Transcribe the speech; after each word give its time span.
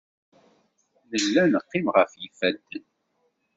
Nella 1.11 1.43
neqqim 1.51 1.85
ɣef 1.95 2.11
yifadden. 2.21 2.83